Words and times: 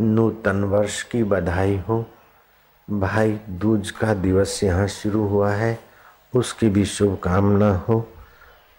नूतन 0.00 0.64
वर्ष 0.64 1.02
की 1.02 1.24
बधाई 1.24 1.82
हो। 1.88 2.06
भाई, 2.90 3.40
दूज 3.50 3.90
का 3.90 4.14
दिवस 4.14 4.60
यहाँ 4.64 4.88
शुरू 4.88 5.26
हुआ 5.28 5.50
है। 5.50 5.78
उसकी 6.34 6.68
भी 6.68 6.84
शुभकामना 6.84 7.84
हो। 7.88 8.08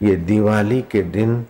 ये 0.01 0.15
दिवाली 0.15 0.81
के 0.81 1.01
दिन 1.01 1.45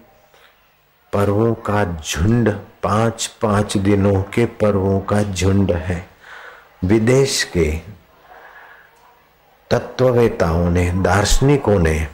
पर्वों 1.13 1.53
का 1.53 2.01
झुंड 2.09 2.49
पाँच 2.83 3.35
पाँच 3.41 3.77
दिनों 3.77 4.23
के 4.23 4.45
पर्वों 4.45 4.99
का 4.99 5.23
झुंड 5.23 5.71
है। 5.71 6.07
विदेश 6.83 7.43
के 7.43 7.81
तत्ववेताओं 9.71 10.69
ने, 10.69 10.91
दार्शनिकों 10.91 11.79
ने, 11.79 12.07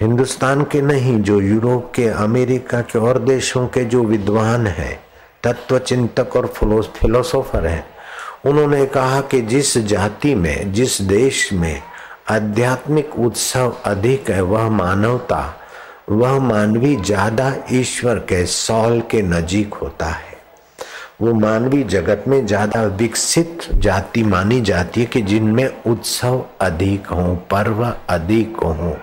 हिंदुस्तान 0.00 0.64
के 0.64 0.82
नहीं, 0.82 1.20
जो 1.20 1.40
यूरोप 1.40 1.92
के, 1.94 2.08
अमेरिका 2.08 2.80
के 2.80 2.98
और 2.98 3.18
देशों 3.18 3.68
के 3.68 3.84
जो 3.84 4.04
विद्वान 4.04 4.66
हैं 4.66 5.11
तत्व 5.44 5.78
चिंतक 5.78 6.36
और 6.36 6.46
फिलोसोफर 6.94 7.66
हैं। 7.66 7.84
उन्होंने 8.46 8.84
कहा 8.86 9.20
कि 9.20 9.40
जिस 9.42 9.76
जाति 9.78 10.34
में, 10.34 10.72
जिस 10.72 11.00
देश 11.02 11.52
में 11.52 11.82
आध्यात्मिक 12.30 13.18
उत्सव 13.18 13.76
अधिक 13.84 14.30
है, 14.30 14.40
वह 14.42 14.68
मानवता, 14.70 15.54
वह 16.10 16.38
मानवी 16.38 16.94
ज़्यादा 16.96 17.54
ईश्वर 17.72 18.18
के 18.28 18.44
सौल 18.46 19.00
के 19.10 19.22
नजीक 19.22 19.74
होता 19.74 20.06
है। 20.06 20.30
वो 21.20 21.32
मानवी 21.34 21.82
जगत 21.84 22.24
में 22.28 22.44
ज़्यादा 22.46 22.82
विकसित 22.82 23.68
जाति 23.74 24.22
मानी 24.24 24.60
जाती 24.60 25.00
है 25.00 25.06
कि 25.06 25.22
जिनमें 25.22 25.82
उत्सव 25.86 26.44
अधिक 26.60 27.06
हो, 27.06 27.34
पर्व 27.50 27.84
अधिक 28.08 28.56
हो, 28.56 28.96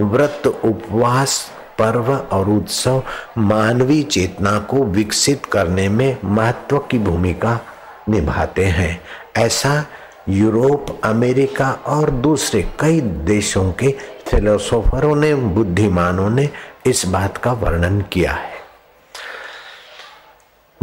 व्रत 0.00 0.46
उपवास 0.46 1.50
पर्व 1.80 2.12
और 2.12 2.48
उत्सव 2.48 3.02
मानवीय 3.38 4.02
चेतना 4.02 4.58
को 4.58 4.84
विकसित 4.84 5.46
करने 5.46 5.88
में 5.88 6.16
महत्व 6.24 6.78
की 6.78 6.98
भूमिका 6.98 7.60
निभाते 8.08 8.64
हैं। 8.64 9.00
ऐसा 9.36 9.86
यूरोप, 10.28 11.00
अमेरिका 11.04 11.70
और 11.70 12.10
दूसरे 12.10 12.62
कई 12.80 13.00
देशों 13.00 13.72
के 13.72 13.94
फिलोसोफरों 14.26 15.16
ने, 15.16 15.34
बुद्धिमानों 15.34 16.30
ने 16.30 16.48
इस 16.86 17.06
बात 17.06 17.36
का 17.36 17.52
वर्णन 17.52 18.00
किया 18.00 18.32
है। 18.32 18.60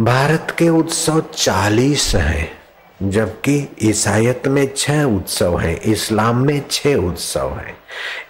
भारत 0.00 0.56
के 0.58 0.68
उत्सव 0.68 1.20
चालीस 1.20 2.14
हैं। 2.14 2.57
जबकि 3.02 3.68
ईसाइत 3.82 4.48
में 4.48 4.66
छह 4.76 5.02
उत्सव 5.04 5.58
हैं, 5.58 5.80
इस्लाम 5.80 6.44
में 6.46 6.62
छह 6.70 6.94
उत्सव 6.94 7.52
हैं। 7.54 7.76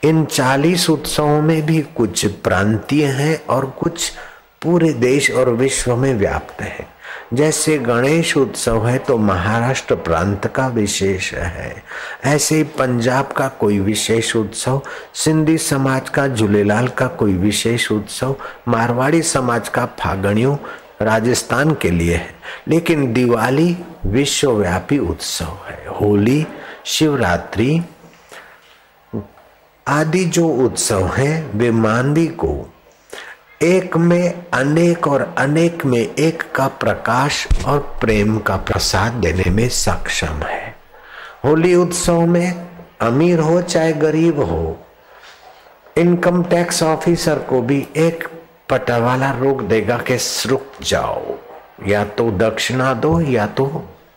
इन 0.05 0.25
चालीस 0.25 0.91
उत्सवों 0.91 1.41
में 1.43 1.67
भी 1.67 1.81
कुछ 1.97 2.27
प्रांतीय 2.27 3.05
हैं 3.05 3.47
और 3.47 3.67
कुछ 3.81 4.11
पूरे 4.63 4.93
देश 4.93 5.31
और 5.31 5.49
विश्व 5.49 5.97
में 5.97 6.15
व्याप्त 6.15 6.61
है। 6.63 6.87
जैसे 7.35 7.79
गणेश 7.79 8.37
उत्सव 8.37 8.87
है 8.87 8.99
तो 8.99 9.17
महाराष्ट्र 9.19 9.95
प्रांत 9.95 10.47
का 10.47 10.67
विशेष 10.69 11.33
है। 11.35 11.83
ऐसे 12.25 12.57
ही 12.57 12.63
पंजाब 12.63 13.33
का 13.33 13.49
कोई 13.49 13.79
विशेष 13.79 14.35
उत्सव, 14.37 14.81
सिंधी 15.15 15.57
समाज 15.59 16.09
का 16.09 16.27
झूलेलाल 16.29 16.89
का 16.89 17.07
कोई 17.07 17.35
विशेष 17.35 17.91
उत्सव, 17.93 18.37
मारवाड़ी 18.69 19.23
समाज 19.23 19.69
का 19.69 19.87
फागणियों 20.01 20.57
राजस्थान 21.03 21.75
के 21.75 21.91
लिए 21.91 22.15
है। 22.15 22.35
लेकिन 22.69 23.13
दिवाली 23.13 23.79
विश्वव्यापी 24.07 24.99
उत्सव 24.99 25.59
है। 25.69 25.87
होली, 26.01 26.47
शिवरात्रि 26.85 27.83
आदि 29.89 30.25
जो 30.25 30.49
उत्सव 30.49 31.07
हैं, 31.07 31.59
वे 31.59 31.71
मानवी 31.71 32.27
को 32.27 32.73
एक 33.63 33.97
में 33.97 34.45
अनेक 34.55 35.09
और 35.09 35.35
अनेक 35.39 35.85
में 35.87 36.15
एक 36.19 36.43
का 36.55 36.69
प्रकाश 36.69 37.49
और 37.67 37.99
प्रेम 38.01 38.39
का 38.39 38.57
प्रसाद 38.57 39.13
देने 39.13 39.51
में 39.51 39.69
सक्षम 39.69 40.43
है। 40.43 40.77
होली 41.45 41.75
उत्सव 41.75 42.21
में 42.21 42.69
अमीर 43.01 43.39
हो 43.39 43.63
चाहे 43.63 43.93
गरीब 43.93 44.41
हो, 44.41 44.87
इनकम 45.97 46.43
टैक्स 46.43 46.83
ऑफिसर 46.83 47.39
को 47.39 47.63
भी 47.63 47.89
एक 47.97 48.38
पटावाला 48.71 49.31
रोक 49.33 49.63
देगा 49.63 49.97
कि 49.99 50.17
रुक 50.47 50.67
जाओ। 50.83 51.35
या 51.87 52.05
तो 52.05 52.31
दक्षिणा 52.31 52.95
दो, 52.95 53.21
या 53.21 53.47
तो 53.47 53.67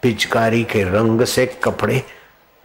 पिचकारी 0.01 0.63
के 0.63 0.84
रंग 0.84 1.22
से 1.22 1.45
कपड़े 1.63 2.03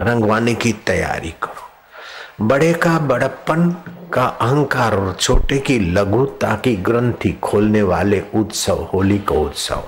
रंगवाने 0.01 0.55
की 0.55 0.73
तैयारी 0.73 1.35
करो। 1.43 2.47
बड़े 2.47 2.73
का 2.73 2.99
बड़प्पन, 2.99 3.71
का 4.13 4.25
अहंकार 4.25 4.95
और 4.95 5.17
छोटे 5.21 5.59
की 5.59 5.79
लघुता 5.79 6.55
की 6.55 6.77
ग्रंथि 6.77 7.31
खोलने 7.43 7.83
वाले 7.83 8.23
उत्सव, 8.35 8.83
होली 8.95 9.19
का 9.19 9.35
उत्सव, 9.35 9.83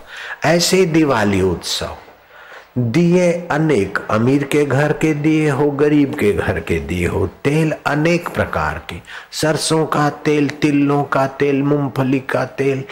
ऐसे 0.44 0.84
दिवाली 0.84 1.40
उत्सव। 1.42 1.96
दिए 2.78 3.32
अनेक, 3.32 3.98
अमीर 4.10 4.44
के 4.44 4.64
घर 4.64 4.92
के 4.92 5.14
दिए 5.14 5.50
हो, 5.50 5.70
गरीब 5.70 6.14
के 6.14 6.32
घर 6.32 6.60
के 6.60 6.78
दिए 6.80 7.06
हो, 7.06 7.26
तेल 7.26 7.72
अनेक 7.86 8.28
प्रकार 8.28 8.82
के। 8.90 8.96
सरसों 9.32 9.86
का 9.86 10.10
तेल 10.10 10.48
तिलों 10.48 11.04
का 11.04 11.26
तेल, 11.26 11.62
मूंगफली 11.62 12.20
का 12.20 12.44
तेल, 12.44 12.84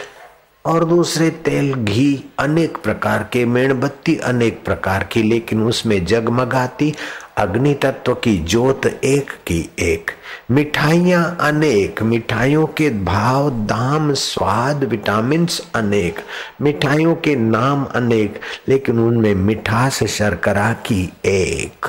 और 0.65 0.85
दूसरे 0.85 1.29
तेल, 1.29 1.73
घी 1.73 2.23
अनेक 2.39 2.77
प्रकार 2.77 3.29
के, 3.33 3.45
मेणबत्ती 3.45 4.17
अनेक 4.17 4.65
प्रकार 4.65 5.03
की, 5.03 5.23
लेकिन 5.23 5.63
उसमें 5.63 6.05
जगमगाती 6.05 6.93
अग्नि 7.37 7.73
तत्व 7.73 8.13
की 8.13 8.37
जोत 8.37 8.85
एक 8.85 9.31
की 9.31 9.69
एक। 9.79 10.11
मिठाइयाँ 10.51 11.37
अनेक, 11.41 12.01
मिठाइयों 12.01 12.65
के 12.65 12.89
भाव, 12.89 13.49
दाम, 13.49 14.13
स्वाद 14.13 14.83
विटामिन 14.83 15.47
अनेक, 15.75 16.19
मिठाइयों 16.61 17.15
के 17.15 17.35
नाम 17.35 17.85
अनेक, 17.85 18.39
लेकिन 18.67 18.99
उनमें 18.99 19.35
मिठास 19.35 20.03
शर्करा 20.03 20.73
की 20.73 21.13
एक। 21.25 21.85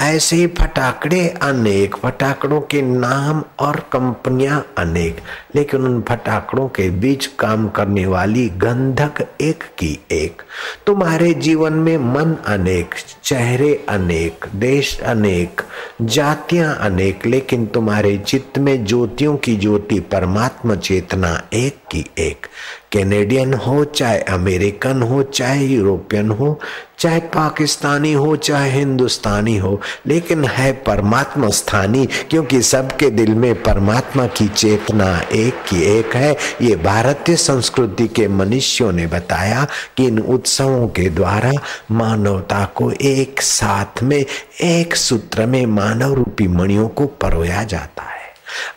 ऐसे 0.00 0.46
फटाकड़े 0.46 1.28
अनेक, 1.28 1.96
फटाकड़ों 1.96 2.60
के 2.60 2.82
नाम 2.82 3.44
और 3.58 3.76
कंपनियाँ 3.76 4.66
अनेक, 4.78 5.20
लेकिन 5.54 5.80
उन 5.80 6.02
फटाकड़ों 6.02 6.68
के 6.68 6.90
बीच 6.90 7.26
काम 7.26 7.68
करने 7.68 8.06
वाली 8.06 8.48
गंधक 8.48 9.26
एक 9.40 9.62
की 9.62 10.00
एक। 10.12 10.42
तुम्हारे 10.86 11.34
जीवन 11.34 11.72
में 11.72 11.98
मन 11.98 12.36
अनेक, 12.46 12.94
चेहरे 13.24 13.86
अनेक, 13.88 14.44
देश 14.54 15.00
अनेक, 15.00 15.60
जातियाँ 16.02 16.76
अनेक, 16.76 17.26
लेकिन 17.26 17.66
तुम्हारे 17.68 18.18
चित्त 18.18 18.58
में 18.58 18.84
ज्योतियों 18.84 19.36
की 19.36 19.56
ज्योति 19.56 20.00
परमात्मा 20.00 20.74
चेतना 20.74 21.48
एक 21.52 21.76
की 21.90 22.04
एक। 22.18 22.46
कैनेडियन 22.92 23.54
हो, 23.54 23.84
चाहे 23.84 24.18
अमेरिकन 24.18 25.02
हो, 25.02 25.22
चाहे 25.22 25.66
यूरोपियन 25.66 26.30
हो, 26.30 26.60
चाहे 26.98 27.20
पाकिस्तानी 27.20 28.12
हो, 28.12 28.36
चाहे 28.36 28.70
हिंदुस्तानी 28.70 29.56
हो, 29.56 29.80
लेकिन 30.06 30.44
है 30.44 30.72
परमात्मा 30.72 31.48
स्थानी, 31.48 32.06
क्योंकि 32.06 32.62
सबके 32.62 33.10
दिल 33.10 33.34
में 33.34 33.62
परमात्मा 33.62 34.26
की 34.26 34.48
चेतना 34.48 35.20
एक 35.32 35.54
की 35.54 35.82
एक 35.82 36.14
है। 36.14 36.36
ये 36.62 36.76
भारतीय 36.76 37.36
संस्कृति 37.36 38.08
के 38.08 38.28
मनुष्यों 38.28 38.92
ने 38.92 39.06
बताया 39.06 39.66
कि 39.96 40.06
इन 40.06 40.18
उत्सवों 40.18 40.88
के 40.88 41.08
द्वारा 41.10 41.52
मानवता 41.90 42.64
को 42.64 42.92
एक 42.92 43.42
साथ 43.42 44.02
में, 44.02 44.24
एक 44.62 44.96
सूत्र 44.96 45.46
में 45.46 45.66
मानव 45.66 46.14
रूपी 46.14 46.48
मणियों 46.48 46.88
को 46.88 47.06
परोया 47.06 47.62
जाता 47.62 48.02
है। 48.02 48.17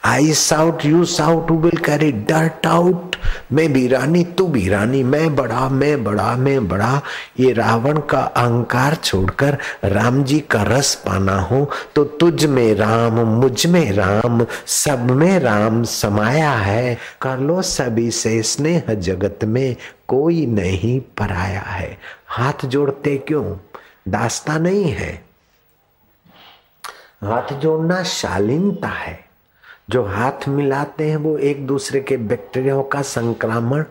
I 0.06 0.34
shout 0.34 0.86
you 0.86 1.04
shout 1.06 1.52
will 1.52 1.78
carry 1.78 2.12
dirt 2.12 2.68
out 2.68 3.16
मैं 3.52 3.72
भी 3.74 3.88
रानी, 3.88 4.24
तू 4.24 4.48
भी 4.48 4.68
रानी, 4.70 5.04
मैं 5.04 5.36
बड़ा 5.36 5.68
मैं 5.70 6.04
बड़ा 6.04 6.36
मैं 6.36 6.68
बड़ा। 6.68 7.02
ये 7.40 7.52
रावण 7.54 8.00
का 8.10 8.20
अहंकार 8.20 8.96
छोड़कर 8.96 9.58
राम 9.84 10.24
जी 10.24 10.40
का 10.52 10.64
रस 10.64 10.94
पाना 10.96 11.40
हो 11.40 11.70
तो 11.96 12.04
तुझ 12.04 12.46
में 12.46 12.74
राम, 12.76 13.20
मुझमें 13.40 13.92
राम, 13.92 14.46
सब 14.68 15.12
में 15.12 15.40
राम 15.40 15.84
समाया 15.84 16.52
है। 16.52 16.98
कर 17.22 17.40
लो 17.40 17.62
सभी 17.62 18.10
से 18.12 18.42
स्नेह 18.44 18.94
जगत 18.94 19.44
में, 19.44 19.76
कोई 20.08 20.46
नहीं 20.46 21.00
पराया 21.18 21.62
है। 21.62 21.98
हाथ 22.28 22.66
जोड़ते 22.66 23.18
क्यों? 23.18 23.46
दास्ता 24.08 24.58
नहीं 24.58 24.92
है। 24.92 25.12
हाथ 27.24 27.54
जोड़ना 27.54 28.02
शालीनता 28.04 28.88
है। 28.88 29.20
जो 29.92 30.04
हाथ 30.04 30.48
मिलाते 30.48 31.10
हैं 31.10 31.18
वो 31.18 31.38
एक 31.38 31.68
दूसरे 31.68 32.00
के 32.00 32.18
बैक्टीरियाओं 32.18 32.84
का 32.84 33.02
संक्रामक 33.02 33.88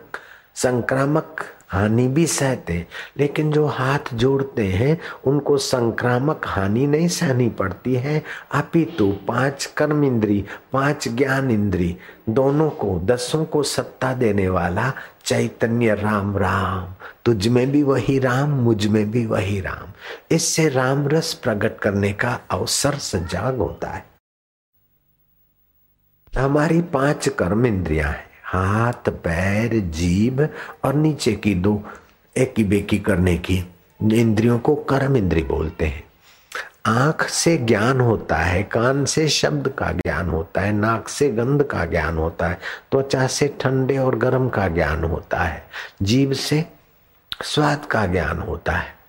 संक्रामक 0.55 1.41
हानि 1.69 2.07
भी 2.07 2.27
सहते 2.27 2.73
हैं। 2.73 2.87
लेकिन 3.17 3.51
जो 3.51 3.65
हाथ 3.65 3.99
जोड़ते 4.13 4.65
हैं, 4.65 4.99
उनको 5.25 5.57
संक्रामक 5.57 6.41
हानि 6.45 6.87
नहीं 6.87 7.07
सहनी 7.07 7.49
पड़ती 7.49 7.93
है। 7.93 8.23
अपितु 8.51 9.17
पाँच 9.27 9.65
कर्म 9.65 10.03
इंद्री 10.03 10.45
पाँच 10.73 11.07
ज्ञान 11.07 11.51
इंद्री 11.51 11.97
दोनों 12.29 12.69
को, 12.69 12.99
दसों 12.99 13.45
को 13.45 13.63
सत्ता 13.63 14.13
देने 14.13 14.49
वाला 14.49 14.93
चैतन्य 15.25 15.93
राम 15.93 16.37
राम। 16.37 16.93
तुझ 17.25 17.47
में 17.47 17.71
भी 17.71 17.83
वही 17.83 18.19
राम, 18.19 18.49
मुझमें 18.49 19.11
भी 19.11 19.25
वही 19.25 19.61
राम। 19.61 19.91
इससे 20.31 20.69
राम 20.69 21.07
रस 21.07 21.33
प्रकट 21.33 21.79
करने 21.79 22.13
का 22.13 22.39
अवसर 22.51 22.93
सजाग 22.93 23.57
होता 23.57 23.87
है। 23.87 24.10
हमारी 26.37 26.81
पाँच 26.81 27.29
कर्म 27.29 27.65
इंद्रिया 27.65 28.07
है। 28.07 28.25
हाथ, 28.43 29.09
पैर, 29.09 29.79
जीभ 29.79 30.49
और 30.83 30.93
नीचे 30.93 31.33
की 31.33 31.55
दो 31.55 31.83
एक 32.37 32.53
बेकी 32.69 32.99
करने 32.99 33.37
की 33.37 33.65
इंद्रियों 34.13 34.59
को 34.59 34.75
कर्म 34.75 35.17
इंद्री 35.17 35.43
बोलते 35.43 35.85
हैं। 35.85 36.03
आँख 36.85 37.29
से 37.29 37.57
ज्ञान 37.57 38.01
होता 38.01 38.35
है, 38.35 38.63
कान 38.63 39.05
से 39.05 39.29
शब्द 39.29 39.67
का 39.67 39.91
ज्ञान 39.91 40.29
होता 40.29 40.61
है, 40.61 40.71
नाक 40.71 41.07
से 41.07 41.29
गंध 41.29 41.63
का 41.63 41.85
ज्ञान 41.85 42.17
होता 42.17 42.47
है, 42.47 42.59
त्वचा 42.91 43.27
से 43.27 43.55
ठंडे 43.61 43.97
और 43.97 44.15
गर्म 44.15 44.49
का 44.49 44.67
ज्ञान 44.67 45.03
होता 45.03 45.39
है 45.39 45.67
जीव 46.01 46.33
से 46.33 46.65
स्वाद 47.43 47.85
का 47.85 48.05
ज्ञान 48.05 48.39
होता 48.39 48.71
है। 48.71 49.00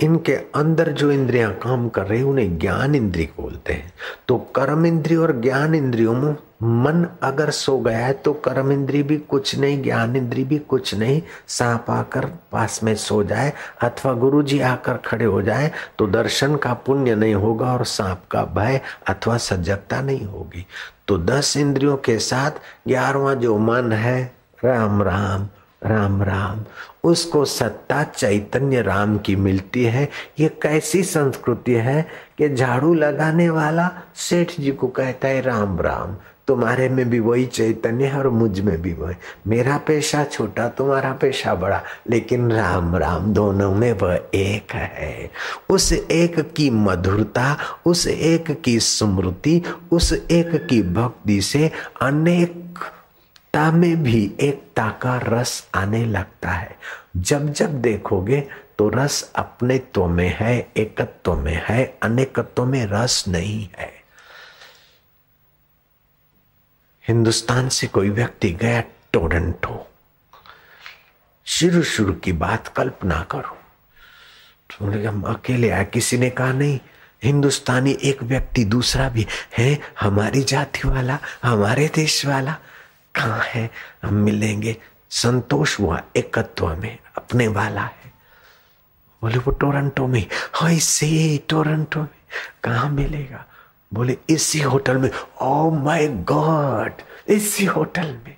इनके 0.00 0.32
अंदर 0.32 0.88
जो 0.92 1.10
इंद्रियाँ 1.12 1.52
काम 1.54 1.88
कर 1.88 2.06
रही 2.06 2.22
उन्हें 2.22 2.58
ज्ञान 2.58 2.94
इंद्री 2.94 3.24
बोलते 3.40 3.72
हैं। 3.72 3.92
तो 4.28 4.36
कर्म 4.56 4.86
इंद्री 4.86 5.16
और 5.16 5.40
ज्ञान 5.40 5.74
इंद्रियों 5.74 6.14
में 6.14 6.36
मन 6.62 7.06
अगर 7.22 7.50
सो 7.50 7.76
गया 7.78 7.98
है 7.98 8.12
तो 8.12 8.32
कर्म 8.34 8.70
इंद्री 8.72 9.02
भी 9.02 9.16
कुछ 9.18 9.54
नहीं, 9.58 9.82
ज्ञान 9.82 10.16
इंद्री 10.16 10.44
भी 10.44 10.58
कुछ 10.58 10.94
नहीं। 10.94 11.20
सांप 11.48 11.90
आकर 11.90 12.26
पास 12.52 12.82
में 12.82 12.94
सो 12.96 13.22
जाए 13.24 13.52
अथवा 13.82 14.12
गुरु 14.12 14.42
जी 14.42 14.60
आकर 14.60 14.96
खड़े 15.06 15.24
हो 15.24 15.42
जाए 15.42 15.70
तो 15.98 16.06
दर्शन 16.06 16.56
का 16.56 16.72
पुण्य 16.86 17.14
नहीं 17.14 17.34
होगा 17.34 17.72
और 17.72 17.84
सांप 17.86 18.22
का 18.30 18.44
भय 18.54 18.80
अथवा 19.08 19.36
सजगता 19.36 20.00
नहीं 20.00 20.24
होगी। 20.24 20.66
तो 21.08 21.18
दस 21.18 21.56
इंद्रियों 21.56 21.96
के 21.96 22.18
साथ 22.18 22.60
ग्यारहवा 22.88 23.34
जो 23.34 23.58
मन 23.58 23.92
है, 23.92 24.22
राम 24.64 25.02
राम 25.02 25.48
राम 25.84 26.22
राम। 26.22 26.64
उसको 27.08 27.44
सत्ता 27.44 28.02
चैतन्य 28.02 28.82
राम 28.82 29.18
की 29.18 29.36
मिलती 29.36 29.84
है। 29.84 30.08
ये 30.38 30.48
कैसी 30.62 31.02
संस्कृति 31.02 31.72
है 31.72 32.06
कि 32.38 32.54
झाड़ू 32.54 32.94
लगाने 32.94 33.50
वाला 33.50 33.90
सेठ 34.14 34.52
जी 34.60 34.70
को 34.70 34.88
कहता 34.88 35.28
है, 35.28 35.40
राम 35.40 35.80
राम, 35.80 36.16
तुम्हारे 36.46 36.88
में 36.88 37.10
भी 37.10 37.18
वही 37.20 37.46
चैतन्य 37.46 38.06
है 38.06 38.18
और 38.18 38.28
मुझमें 38.28 38.82
भी 38.82 38.92
वही। 38.92 39.14
मेरा 39.46 39.76
पेशा 39.78 40.24
छोटा, 40.24 40.68
तुम्हारा 40.68 41.12
पेशा 41.12 41.54
बड़ा, 41.54 41.82
लेकिन 42.10 42.52
राम 42.52 42.96
राम, 42.96 43.32
दोनों 43.32 43.74
में 43.74 43.92
वह 43.92 44.14
एक 44.34 44.72
है। 44.72 45.30
उस 45.70 45.92
एक 45.92 46.40
की 46.52 46.70
मधुरता, 46.70 47.56
उस 47.86 48.06
एक 48.06 48.50
की 48.60 48.78
स्मृति, 48.80 49.62
उस 49.92 50.12
एक 50.12 50.66
की 50.66 50.82
भक्ति 50.82 51.40
से 51.40 51.70
अनेकता 53.58 53.78
में 53.78 54.02
भी 54.02 54.34
एकता 54.40 54.88
का 54.88 55.20
रस 55.24 55.68
आने 55.74 56.04
लगता 56.04 56.50
है। 56.50 56.78
जब 57.16 57.52
जब 57.52 57.82
देखोगे 57.82 58.40
तो 58.78 58.88
रस 58.88 59.32
अपनेत्व 59.36 60.06
में 60.06 60.36
है, 60.40 60.68
एकत्व 60.76 61.34
में 61.34 61.62
है, 61.68 61.98
अनेकत्व 62.02 62.64
में 62.64 62.86
रस 62.86 63.24
नहीं 63.28 63.68
है। 63.78 63.92
हिंदुस्तान 67.08 67.68
से 67.68 67.86
कोई 67.86 68.10
व्यक्ति 68.10 68.50
गया, 68.52 68.80
टोरंटो। 69.12 69.90
शुरू 71.44 71.82
शुरू 71.82 72.12
की 72.12 72.32
बात 72.32 72.68
कल्पना 72.68 73.26
करो। 73.30 73.58
तो 74.70 75.08
हम 75.08 75.22
अकेले 75.22 75.70
आए, 75.70 75.84
किसी 75.84 76.18
ने 76.18 76.30
कहा 76.30 76.52
नहीं, 76.52 76.80
हिंदुस्तानी 77.24 77.98
एक 78.02 78.22
व्यक्ति 78.22 78.64
दूसरा 78.64 79.08
भी 79.08 79.26
है, 79.58 79.78
हमारी 80.00 80.42
जाति 80.42 80.88
वाला, 80.88 81.18
हमारे 81.42 81.90
देश 81.94 82.26
वाला 82.26 82.56
कहाँ 83.14 83.40
है? 83.40 83.70
हम 84.02 84.14
मिलेंगे। 84.14 84.76
संतोष 85.10 85.80
हुआ 85.80 86.02
एकत्व 86.16 86.76
में, 86.76 86.98
अपने 87.16 87.48
वाला 87.48 87.82
है। 87.82 88.12
बोले, 89.22 89.38
वो 89.38 89.50
टोरंटो 89.50 90.06
में। 90.06 90.26
हाँ 90.54 90.72
इसे 90.72 91.40
टोरंटो 91.48 92.00
में। 92.00 92.08
कहा 92.64 92.88
मिलेगा? 92.88 93.44
बोले, 93.94 94.18
इसी 94.30 94.60
होटल 94.60 94.96
में। 94.96 95.10
ओ 95.42 95.70
माय 95.70 96.08
गॉड 96.08 96.92
इसी 97.28 97.64
होटल 97.64 98.18
में। 98.26 98.36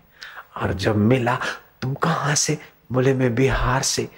और 0.57 0.73
जब 0.73 0.97
मिला, 0.97 1.39
तुम 1.83 1.95
कहाँ 1.95 2.35
से? 2.35 2.59
बोले, 2.93 3.15
मैं 3.15 3.35
बिहार 3.35 3.83
से। 3.83 4.09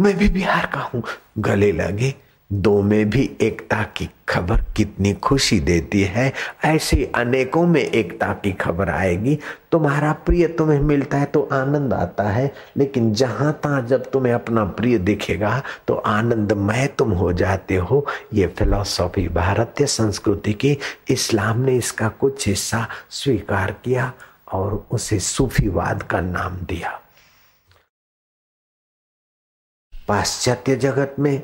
मैं 0.00 0.16
भी 0.16 0.28
बिहार 0.28 0.66
का 0.66 0.80
हूँ। 0.80 1.04
गले 1.38 1.72
लगे। 1.72 2.14
दो 2.52 2.82
में 2.82 3.10
भी 3.10 3.36
एकता 3.40 3.82
की 3.82 4.08
खबर 4.28 4.62
कितनी 4.76 5.12
खुशी 5.14 5.60
देती 5.60 6.02
है। 6.02 6.32
ऐसे 6.64 7.12
अनेकों 7.14 7.66
में 7.66 7.80
एकता 7.80 8.32
की 8.34 8.52
खबर 8.52 8.88
आएगी। 8.88 9.38
तुम्हारा 9.72 10.12
प्रिय 10.12 10.46
तुम्हें 10.48 10.80
मिलता 10.80 11.18
है 11.18 11.24
तो 11.24 11.42
आनंद 11.52 11.94
आता 11.94 12.22
है। 12.22 12.54
लेकिन 12.76 13.12
जहाँ 13.14 13.52
तहां 13.52 13.86
जब 13.86 14.10
तुम्हें 14.10 14.32
अपना 14.32 14.64
प्रिय 14.64 14.98
दिखेगा 14.98 15.62
तो 15.86 15.94
आनंदमय 15.94 16.86
तुम 16.86 17.12
हो 17.12 17.32
जाते 17.32 17.76
हो। 17.76 18.06
ये 18.34 18.46
फिलोसॉफी 18.46 19.28
भारतीय 19.28 19.86
संस्कृति 19.86 20.52
की 20.52 20.76
इस्लाम 21.08 21.60
ने 21.60 21.76
इसका 21.76 22.08
कुछ 22.08 22.48
हिस्सा 22.48 22.86
स्वीकार 23.10 23.72
किया 23.84 24.12
और 24.52 24.86
उसे 24.90 25.18
सूफीवाद 25.18 26.02
का 26.02 26.20
नाम 26.20 26.56
दिया। 26.56 27.00
पाश्चात्य 30.08 30.76
जगत 30.76 31.16
में 31.18 31.42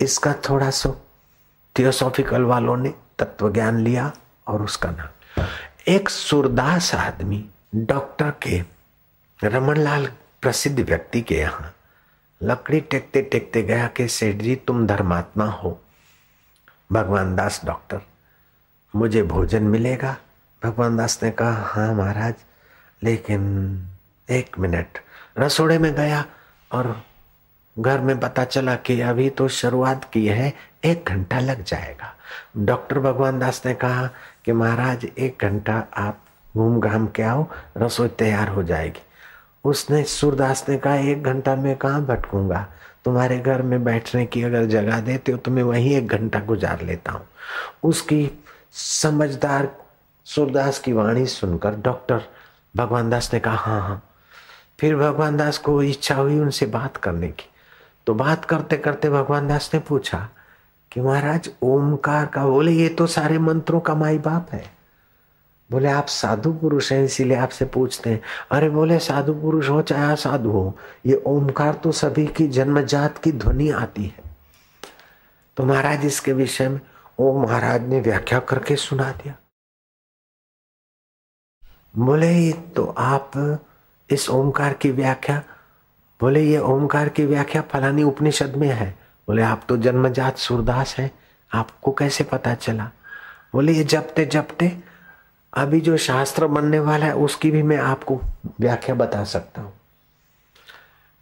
इसका 0.00 0.32
थोड़ा 0.48 0.70
सो 0.70 0.90
थियोसॉफिकल 1.76 2.42
वालों 2.42 2.76
ने 2.76 2.92
तत्व 3.18 3.52
ज्ञान 3.52 3.78
लिया 3.80 4.10
और 4.46 4.62
उसका 4.62 4.90
नाम। 4.90 5.44
एक 5.88 6.08
सुरदास 6.08 6.94
आदमी 6.94 7.44
डॉक्टर 7.74 8.30
के 8.42 8.62
रमनलाल 9.40 10.06
प्रसिद्ध 10.42 10.78
व्यक्ति 10.80 11.20
के 11.22 11.34
यहाँ 11.34 11.72
लकड़ी 12.40 12.80
टेकते 12.80 13.22
टेकते 13.22 13.62
गया 13.62 13.86
कि 13.86 14.08
सेठ 14.08 14.36
जी 14.36 14.54
तुम 14.56 14.86
धर्मात्मा 14.86 15.44
हो। 15.44 15.78
भगवान 16.92 17.34
दास 17.36 17.60
डॉक्टर, 17.64 18.00
मुझे 18.94 19.22
भोजन 19.22 19.62
मिलेगा। 19.64 20.16
भगवान 20.62 20.96
दास 20.96 21.18
ने 21.22 21.30
कहा 21.30 21.64
हाँ 21.64 21.94
महाराज, 21.94 22.34
लेकिन 23.02 23.42
एक 24.28 24.58
मिनट, 24.58 24.98
रसोड़े 25.38 25.78
में 25.78 25.92
गया 25.94 26.24
और 26.70 26.86
घर 27.78 28.00
में 28.00 28.18
पता 28.20 28.44
चला 28.44 28.74
कि 28.76 29.00
अभी 29.00 29.28
तो 29.30 29.48
शुरुआत 29.48 30.04
की 30.12 30.26
है, 30.26 30.52
एक 30.84 31.04
घंटा 31.08 31.40
लग 31.40 31.62
जाएगा। 31.64 32.14
डॉक्टर 32.56 32.98
भगवान 32.98 33.38
दास 33.38 33.62
ने 33.66 33.74
कहा 33.74 34.06
कि 34.44 34.52
महाराज, 34.52 35.04
एक 35.18 35.38
घंटा 35.40 35.84
आप 35.96 36.24
घूम 36.56 36.80
घाम 36.80 37.06
के 37.06 37.22
आओ, 37.22 37.46
रसोई 37.76 38.08
तैयार 38.08 38.48
हो 38.48 38.62
जाएगी। 38.62 39.02
उसने 39.64 40.02
सूरदास 40.04 40.64
ने 40.68 40.76
कहा, 40.76 40.94
एक 40.94 41.22
घंटा 41.22 41.54
में 41.56 41.76
कहाँ 41.76 42.04
भटकूँगा? 42.06 42.66
तुम्हारे 43.04 43.38
घर 43.38 43.62
में 43.62 43.84
बैठने 43.84 44.24
की 44.26 44.42
अगर 44.42 44.64
जगह 44.64 45.00
देते 45.00 45.32
हो 45.32 45.38
तो 45.38 45.50
मैं 45.50 45.62
वहीं 45.62 45.94
एक 45.96 46.06
घंटा 46.06 46.40
गुजार 46.40 46.82
लेता 46.82 47.12
हूँ। 47.12 47.26
उसकी 47.82 48.30
समझदार 48.72 49.68
सूरदास 50.26 50.78
की 50.78 50.92
वाणी 50.92 51.26
सुनकर 51.26 51.74
डॉक्टर 51.74 52.22
भगवान 52.76 53.10
दास 53.10 53.30
ने 53.34 53.40
कहा 53.40 53.56
हाँ 53.56 53.80
हाँ। 53.80 54.02
फिर 54.80 54.96
भगवान 54.96 55.36
दास 55.36 55.58
को 55.58 55.82
इच्छा 55.82 56.14
हुई 56.14 56.38
उनसे 56.38 56.66
बात 56.66 56.96
करने 56.96 57.28
की। 57.28 57.48
तो 58.08 58.14
बात 58.14 58.44
करते 58.44 58.76
करते 58.76 59.10
भगवान 59.10 59.48
दास 59.48 59.70
ने 59.74 59.80
पूछा 59.80 60.28
कि 60.92 61.00
महाराज, 61.00 61.50
ओमकार 61.62 62.26
का, 62.26 62.46
बोले, 62.46 62.72
ये 62.72 62.88
तो 62.88 63.06
सारे 63.06 63.38
मंत्रों 63.38 63.80
का 63.80 63.94
माई 63.94 64.18
बाप 64.18 64.52
है। 64.52 64.64
बोले, 65.70 65.88
आप 65.88 66.06
साधु 66.06 66.52
पुरुष 66.52 66.92
हैं, 66.92 67.04
इसीलिए 67.04 67.36
आपसे 67.36 67.64
पूछते 67.64 68.10
हैं। 68.10 68.20
अरे 68.50 68.70
बोले, 68.70 68.98
साधु 68.98 69.34
पुरुष 69.34 69.68
हो 69.68 69.82
चाहे 69.82 70.16
साधु 70.16 70.50
हो, 70.50 70.78
ये 71.06 71.22
ओमकार 71.26 71.74
तो 71.74 71.92
सभी 71.92 72.26
की 72.26 72.48
जन्मजात 72.48 73.18
की 73.18 73.32
ध्वनि 73.32 73.70
आती 73.70 74.04
है। 74.04 74.24
तो 75.56 75.64
महाराज, 75.64 76.04
इसके 76.04 76.32
विषय 76.32 76.68
में 76.68 76.80
ओ 77.18 77.42
महाराज 77.42 77.82
ने 77.82 78.00
व्याख्या 78.00 78.38
करके 78.38 78.76
सुना 78.76 79.12
दिया। 79.12 79.34
बोले 81.96 82.52
तो 82.52 82.86
आप 82.98 83.30
इस 84.10 84.30
ओमकार 84.30 84.72
की 84.72 84.90
व्याख्या 84.90 85.42
बोले, 86.20 86.42
ये 86.42 86.58
ओमकार 86.58 87.08
की 87.08 87.26
व्याख्या 87.26 87.62
फलानी 87.62 88.02
उपनिषद 88.02 88.56
में 88.56 88.68
है। 88.68 88.98
बोले, 89.28 89.42
आप 89.42 89.62
तो 89.68 89.76
जन्मजात 89.76 90.38
सूरदास 90.38 90.96
हैं, 90.98 91.10
आपको 91.54 91.92
कैसे 91.92 92.24
पता 92.24 92.54
चला? 92.54 92.90
बोले, 93.52 93.72
ये 93.72 93.84
जपते 93.84 94.24
जपते, 94.26 94.76
अभी 95.54 95.80
जो 95.80 95.96
शास्त्र 95.96 96.46
बनने 96.46 96.78
वाला 96.78 97.06
है, 97.06 97.14
उसकी 97.14 97.50
भी 97.50 97.62
मैं 97.62 97.76
आपको 97.76 98.20
व्याख्या 98.60 98.94
बता 98.94 99.24
सकता 99.24 99.62
हूँ। 99.62 99.72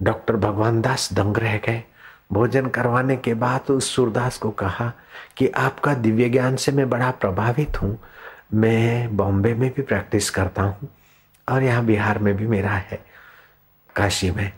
डॉक्टर 0.03 0.37
भगवान 0.37 0.81
दास 0.81 1.12
दंग 1.12 1.37
रह 1.37 1.57
गए। 1.57 1.85
भोजन 2.33 2.67
करवाने 2.67 3.17
के 3.17 3.35
बाद 3.35 3.71
उस 3.71 3.97
सूरदास 3.97 4.38
को 4.38 4.50
कहा 4.50 4.93
कि, 5.37 5.49
आपका 5.49 5.95
दिव्य 5.95 6.29
ज्ञान 6.29 6.57
से 6.57 6.73
मैं 6.73 6.91
बड़ा 6.91 7.11
प्रभावित 7.11 7.83
हूँ। 7.83 7.99
मैं 8.55 9.17
बॉम्बे 9.17 9.55
में 9.55 9.71
भी 9.76 9.83
प्रैक्टिस 9.83 10.31
करता 10.31 10.62
हूँ 10.62 10.88
और 11.49 11.62
यहाँ 11.62 11.85
बिहार 11.85 12.19
में 12.19 12.37
भी 12.37 12.47
मेरा 12.47 12.71
है, 12.71 13.05
काशी 13.97 14.31
में। 14.31 14.53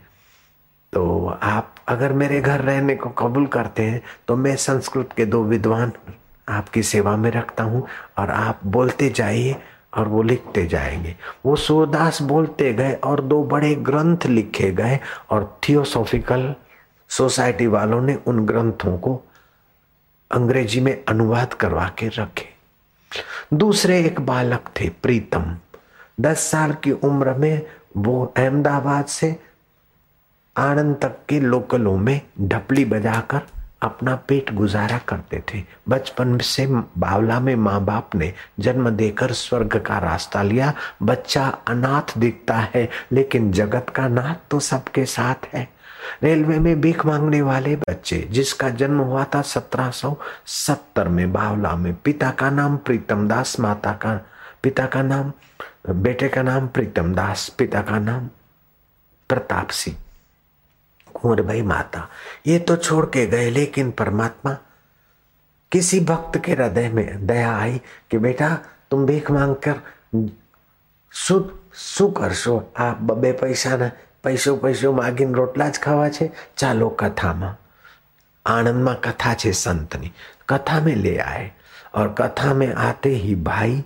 तो 0.93 1.27
आप 1.43 1.75
अगर 1.87 2.13
मेरे 2.13 2.41
घर 2.41 2.61
रहने 2.61 2.95
को 2.95 3.09
कबूल 3.09 3.45
करते 3.47 3.83
हैं 3.83 4.01
तो 4.27 4.35
मैं 4.35 4.55
संस्कृत 4.55 5.09
के 5.17 5.25
दो 5.25 5.43
विद्वान 5.43 5.91
आपकी 6.49 6.83
सेवा 6.83 7.15
में 7.17 7.31
रखता 7.31 7.63
हूँ 7.63 7.87
और 8.17 8.29
आप 8.29 8.59
बोलते 8.65 9.09
जाइए 9.09 9.55
और 9.93 10.07
वो 10.07 10.21
लिखते 10.21 10.65
जाएँगे। 10.67 11.15
वो 11.45 11.55
सूरदास 11.55 12.21
बोलते 12.21 12.73
गए 12.73 12.93
और 12.93 13.21
दो 13.21 13.43
बड़े 13.43 13.75
ग्रंथ 13.75 14.25
लिखे 14.25 14.71
गए 14.71 14.99
और 15.29 15.59
थियोसॉफिकल 15.69 16.55
सोसाइटी 17.09 17.67
वालों 17.67 18.01
ने 18.01 18.15
उन 18.27 18.45
ग्रंथों 18.45 18.97
को 18.97 19.21
अंग्रेज़ी 20.31 20.81
में 20.81 21.05
अनुवाद 21.05 21.53
करवा 21.53 21.91
के 21.97 22.07
रखे। 22.07 22.47
दूसरे 23.53 23.99
एक 23.99 24.21
बालक 24.21 24.69
थे, 24.79 24.89
प्रीतम। 24.89 25.57
दस 26.19 26.39
साल 26.39 26.73
की 26.73 26.91
उम्र 26.91 27.33
में 27.33 27.61
वो 27.97 28.33
अहमदाबाद 28.37 29.05
से 29.05 29.35
आनंद 30.59 30.95
तक 31.01 31.15
के 31.29 31.39
लोकलों 31.39 31.97
में 31.97 32.21
ढपली 32.41 32.85
बजाकर 32.85 33.41
अपना 33.81 34.15
पेट 34.27 34.53
गुजारा 34.53 34.97
करते 34.97 35.41
थे। 35.49 35.63
बचपन 35.89 36.37
से 36.37 36.65
बावला 36.67 37.39
में 37.39 37.55
माँ 37.55 37.79
बाप 37.85 38.15
ने 38.15 38.33
जन्म 38.59 38.89
देकर 38.89 39.31
स्वर्ग 39.31 39.77
का 39.79 39.97
रास्ता 39.97 40.43
लिया। 40.43 40.73
बच्चा 41.03 41.47
अनाथ 41.67 42.17
दिखता 42.17 42.55
है, 42.55 42.89
लेकिन 43.11 43.51
जगत 43.51 43.89
का 43.89 44.07
नाथ 44.07 44.49
तो 44.51 44.59
सबके 44.59 45.05
साथ 45.05 45.47
है। 45.53 45.67
रेलवे 46.23 46.59
में 46.59 46.81
भीख 46.81 47.05
मांगने 47.05 47.41
वाले 47.41 47.75
बच्चे, 47.75 48.19
जिसका 48.31 48.69
जन्म 48.69 48.99
हुआ 48.99 49.23
था 49.35 49.41
सत्रह 49.41 49.89
सौ 49.91 50.15
सत्तर 50.45 51.07
में 51.07 51.31
बावला 51.33 51.75
में, 51.75 51.93
पिता 51.95 52.31
का 52.31 52.49
नाम 52.49 52.77
प्रीतम 52.77 53.27
दास, 53.27 53.59
माता 53.59 53.91
का, 53.91 54.13
पिता 54.63 54.85
का 54.85 55.01
नाम, 55.01 55.31
बेटे 55.89 56.29
का 56.29 56.43
नाम 56.43 56.67
प्रीतम 56.67 57.13
दास, 57.13 57.49
पिता 57.49 57.81
का 57.81 57.99
नाम 57.99 58.29
प्रताप 59.29 59.69
सिंह। 59.69 59.97
कुंवर 61.14 61.42
भाई 61.42 61.62
माता 61.62 62.08
ये 62.46 62.58
तो 62.58 62.76
छोड़ 62.76 63.06
के 63.06 63.26
गए 63.26 63.50
लेकिन 63.50 63.90
परमात्मा 63.98 64.56
किसी 65.72 66.00
भक्त 66.00 66.38
के 66.44 66.52
हृदय 66.52 66.88
में 66.88 67.26
दया 67.26 67.56
आई 67.56 67.80
कि 68.10 68.18
बेटा 68.18 68.48
तुम 68.90 69.06
भीख 69.06 69.30
मांग 69.30 69.54
कर 69.66 69.80
શું 71.12 71.42
શું 71.72 72.12
કરશો 72.12 72.54
આ 72.76 72.86
બબે 73.00 73.32
પૈસાના 73.32 73.90
પૈસો 74.22 74.56
પૈસો 74.56 74.92
માગીને 74.92 75.34
રોટલા 75.34 75.68
જ 75.70 75.80
ખાવા 75.80 76.08
છે 76.10 76.26
ચાલો 76.56 76.88
કથામાં 77.00 77.50
આણંદમાં 78.46 78.96
કથા 79.04 79.34
છે 79.34 79.52
સંતની 79.52 80.12
कथा 80.48 80.80
में 80.80 80.94
ले 80.96 81.16
आए 81.18 81.50
और 81.94 82.14
कथा 82.18 82.54
में 82.54 82.72
आते 82.86 83.10
ही 83.16 83.34
भाई 83.44 83.82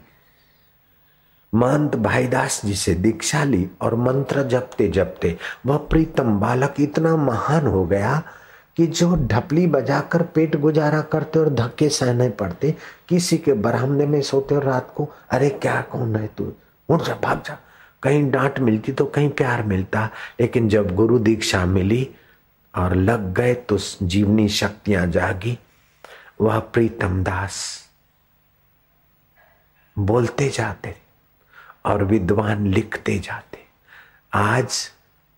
महंत 1.55 1.95
भाईदास 1.95 2.61
जी 2.65 2.75
से 2.75 2.93
दीक्षा 2.95 3.43
ली 3.43 3.69
और 3.81 3.95
मंत्र 3.95 4.43
जपते 4.43 4.87
जपते 4.87 5.37
वह 5.65 5.77
प्रीतम 5.77 6.39
बालक 6.39 6.75
इतना 6.79 7.15
महान 7.15 7.67
हो 7.67 7.85
गया 7.85 8.23
कि 8.77 8.87
जो 8.87 9.15
ढपली 9.15 9.67
बजाकर 9.67 10.21
पेट 10.21 10.55
गुजारा 10.55 11.01
करते 11.01 11.39
और 11.39 11.49
धक्के 11.49 11.89
सहने 11.89 12.29
पड़ते, 12.29 12.75
किसी 13.09 13.37
के 13.37 13.53
बरामदे 13.53 14.05
में 14.05 14.21
सोते 14.21 14.55
और 14.55 14.63
रात 14.63 14.93
को, 14.95 15.09
अरे 15.29 15.49
क्या 15.49 15.81
कौन 15.81 16.15
है 16.15 16.27
तू? 16.27 16.53
उठ 16.89 17.01
जा, 17.03 17.13
भाग 17.23 17.43
जा। 17.45 17.57
कहीं 18.03 18.31
डांट 18.31 18.59
मिलती 18.59 18.91
तो 18.91 19.05
कहीं 19.05 19.29
प्यार 19.29 19.63
मिलता। 19.63 20.09
लेकिन 20.41 20.69
जब 20.69 20.95
गुरु 20.95 21.19
दीक्षा 21.19 21.65
मिली 21.65 22.09
और 22.77 22.95
लग 22.95 23.33
गए 23.33 23.53
तो 23.53 23.77
जीवनी 24.03 24.49
शक्तियाँ 24.49 25.07
जागी। 25.07 25.59
वह 26.41 26.59
प्रीतम 26.59 27.23
दास 27.23 27.83
बोलते 29.99 30.49
जाते 30.49 31.02
और 31.85 32.03
विद्वान 32.03 32.67
लिखते 32.67 33.19
जाते। 33.19 33.57
आज 34.33 34.91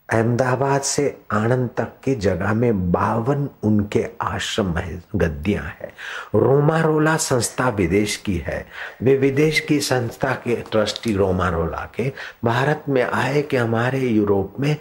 अहमदाबाद 0.10 0.82
से 0.82 1.18
आनंद 1.32 1.70
तक 1.78 1.88
की 2.04 2.16
जगह 2.16 2.54
में 2.54 2.92
बावन 2.92 3.50
उनके 3.64 4.08
आश्रम 4.22 4.78
है, 4.78 5.04
गद्दियाँ 5.16 5.64
है। 5.64 5.94
रोमारोला 6.36 7.18
संस्था 7.18 7.70
विदेश 7.70 8.16
की 8.16 8.38
है। 8.38 8.68
वे 9.02 9.18
विदेश 9.18 9.60
की 9.60 9.80
संस्था 9.80 10.32
के 10.32 10.56
ट्रस्टी 10.56 11.16
रोमारोला 11.16 11.90
के। 11.96 12.14
भारत 12.46 12.84
में 12.90 13.04
आए 13.04 13.42
कि 13.42 13.58
हमारे 13.58 14.00
यूरोप 14.00 14.54
में 14.60 14.78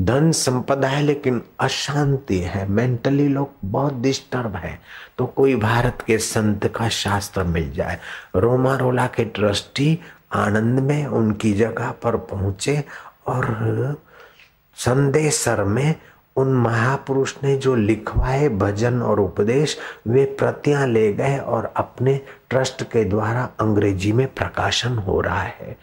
धन 0.00 0.32
संपदा 0.32 0.88
है, 0.88 1.02
लेकिन 1.02 1.42
अशांति 1.60 2.38
है। 2.38 2.68
मेंटली 2.68 3.28
लोग 3.28 3.50
बहुत 3.64 3.94
डिस्टर्ब 3.94 4.56
है। 4.56 4.80
तो 5.18 5.26
कोई 5.26 5.56
भारत 5.56 5.98
के 6.06 6.18
संत 6.18 6.66
का 6.66 6.88
शास्त्र 6.88 7.42
मिल 7.42 7.72
जाए। 7.72 7.98
रोमारोला 8.36 9.06
के 9.06 9.24
ट्रस्टी 9.24 9.98
आनंद 10.34 10.80
में 10.80 11.06
उनकी 11.06 11.52
जगह 11.52 11.90
पर 12.02 12.16
पहुँचे 12.16 12.84
और 13.26 13.96
संदेशर 14.76 15.64
में 15.64 15.94
उन 16.36 16.52
महापुरुष 16.52 17.34
ने 17.42 17.56
जो 17.56 17.74
लिखवाए 17.74 18.48
भजन 18.48 19.02
और 19.02 19.20
उपदेश, 19.20 19.78
वे 20.08 20.24
प्रतियाँ 20.24 20.86
ले 20.86 21.12
गए 21.12 21.38
और 21.38 21.72
अपने 21.76 22.20
ट्रस्ट 22.50 22.82
के 22.82 23.04
द्वारा 23.04 23.48
अंग्रेज़ी 23.60 24.12
में 24.12 24.26
प्रकाशन 24.34 24.98
हो 24.98 25.20
रहा 25.20 25.42
है। 25.42 25.76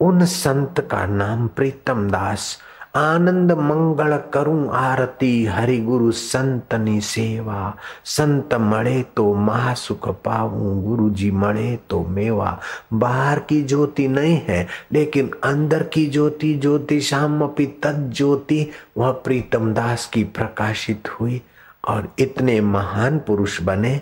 उन 0.00 0.24
संत 0.24 0.80
का 0.90 1.06
नाम 1.06 1.48
प्रीतम 1.48 2.10
दास 2.10 2.58
आनंद 2.96 3.52
मंगल 3.52 4.16
करूँ 4.34 4.68
आरती 4.72 5.44
हरि 5.44 5.78
गुरु 5.78 6.10
संतनी 6.10 7.00
सेवा। 7.00 7.76
संत 8.04 8.54
मड़े 8.54 9.04
तो 9.16 9.34
महासुख 9.34 10.08
पाऊँ 10.08 10.84
गुरु 10.84 11.10
जी 11.10 11.30
मड़े 11.30 11.78
तो 11.90 12.02
मेवा। 12.04 12.58
बाहर 12.92 13.38
की 13.38 13.62
ज्योति 13.62 14.08
नहीं 14.08 14.40
है, 14.48 14.66
लेकिन 14.92 15.30
अंदर 15.44 15.82
की 15.82 16.06
ज्योति 16.06 16.54
ज्योति 16.54 17.00
शाम 17.00 17.40
अपी 17.42 17.66
तद 17.66 18.12
ज्योति, 18.16 18.70
वह 18.98 19.10
प्रीतम 19.10 19.74
दास 19.74 20.06
की 20.06 20.24
प्रकाशित 20.24 21.08
हुई। 21.08 21.42
और 21.88 22.08
इतने 22.18 22.60
महान 22.60 23.18
पुरुष 23.18 23.62
बने 23.62 24.00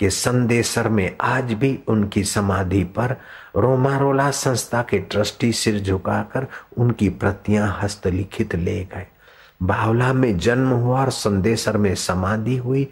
कि 0.00 0.10
संदेशर 0.10 0.88
में 0.88 1.16
आज 1.20 1.52
भी 1.52 1.78
उनकी 1.88 2.24
समाधि 2.24 2.84
पर 2.84 3.16
रोमारोला 3.56 4.30
संस्था 4.30 4.82
के 4.82 4.98
ट्रस्टी 4.98 5.52
सिर 5.52 5.80
झुकाकर 5.80 6.46
उनकी 6.78 7.08
प्रतियाँ 7.08 7.78
हस्तलिखित 7.82 8.54
ले 8.54 8.84
गए। 8.84 9.06
बावला 9.62 10.12
में 10.12 10.38
जन्म 10.38 10.68
हुआ 10.68 11.00
और 11.00 11.10
संदेशर 11.10 11.76
में 11.76 11.94
समाधि 11.94 12.56
हुई। 12.56 12.88